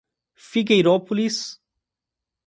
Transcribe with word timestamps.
Figueirópolis 0.51 1.61